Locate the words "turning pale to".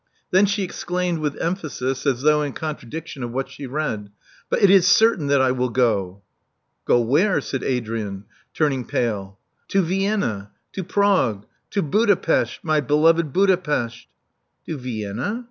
8.51-9.83